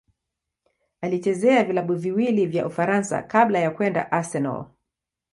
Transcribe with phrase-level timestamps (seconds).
[1.01, 4.65] Alichezea vilabu viwili vya Ufaransa kabla ya kwenda Arsenal.